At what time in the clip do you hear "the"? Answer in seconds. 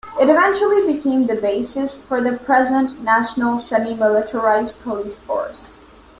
1.27-1.35, 2.21-2.31